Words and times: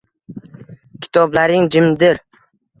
Kitoblaring 1.05 1.71
jimdir 1.77 2.25